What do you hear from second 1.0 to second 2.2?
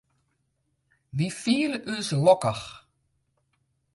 Wy fiele ús